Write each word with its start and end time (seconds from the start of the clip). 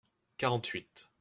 Quarante-huit. 0.39 1.11